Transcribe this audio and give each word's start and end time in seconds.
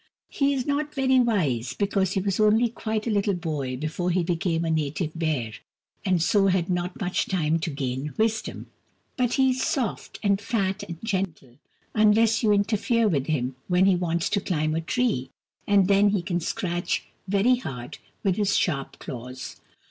He 0.29 0.55
is 0.55 0.65
not 0.65 0.95
very 0.95 1.19
wise, 1.19 1.73
because 1.75 2.13
he 2.13 2.19
was 2.21 2.39
only 2.39 2.69
quite 2.69 3.05
a 3.05 3.11
little 3.11 3.35
boy 3.35 3.77
before 3.77 4.09
he 4.09 4.23
became 4.23 4.65
a 4.65 4.71
Native 4.71 5.11
Bear, 5.13 5.53
and 6.03 6.23
so 6.23 6.47
had 6.47 6.71
not 6.71 6.99
much 6.99 7.27
time 7.27 7.59
to 7.59 7.69
gain 7.69 8.11
wisdom: 8.17 8.65
but 9.15 9.33
he 9.33 9.51
is 9.51 9.61
soft, 9.61 10.17
and 10.23 10.41
fat, 10.41 10.81
and 10.81 10.97
gentle, 11.03 11.59
unless 11.93 12.41
you 12.41 12.51
interfere 12.51 13.07
with 13.07 13.27
him 13.27 13.55
when 13.67 13.85
he 13.85 13.95
wants 13.95 14.27
to 14.29 14.41
climb 14.41 14.73
a 14.73 14.81
tree, 14.81 15.29
and 15.67 15.87
then 15.87 16.09
he 16.09 16.23
can 16.23 16.39
scratch 16.39 17.03
very 17.27 17.57
hard 17.57 17.99
with 18.23 18.37
his 18.37 18.57
sharp 18.57 18.97
claws. 18.97 19.57